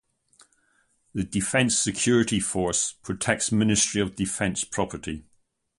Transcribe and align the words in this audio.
The 1.13 1.23
Defence 1.23 1.77
Security 1.77 2.39
Force 2.39 2.93
protects 3.03 3.51
Ministry 3.51 4.01
of 4.01 4.15
Defence 4.15 4.63
property. 4.63 5.25